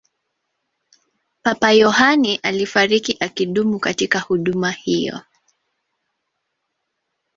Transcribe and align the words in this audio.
papa 1.43 1.71
yohane 1.71 2.39
alifariki 2.43 3.17
akidumu 3.19 3.79
katika 3.79 4.19
huduma 4.19 4.71
hiyo 4.71 5.19